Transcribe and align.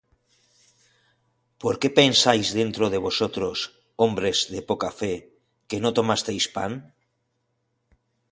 ¿Por 1.61 1.75
qué 1.79 1.89
pensáis 2.01 2.47
dentro 2.59 2.85
de 2.93 3.03
vosotros, 3.07 3.57
hombres 4.05 4.37
de 4.53 4.59
poca 4.69 4.89
fe, 4.99 5.13
que 5.69 5.77
no 5.83 5.89
tomasteis 5.97 6.45
pan? 6.55 6.71